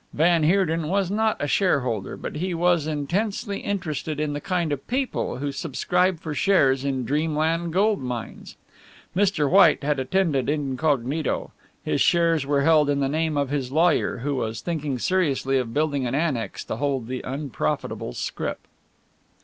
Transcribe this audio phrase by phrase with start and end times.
[0.13, 4.87] Van Heerden was not a shareholder, but he was intensely interested in the kind of
[4.87, 8.55] people who subscribe for shares in Dreamland Gold mines.
[9.15, 9.47] Mr.
[9.47, 11.51] White had attended incognito
[11.85, 15.71] his shares were held in the name of his lawyer, who was thinking seriously of
[15.71, 18.61] building an annex to hold the unprofitable scrip.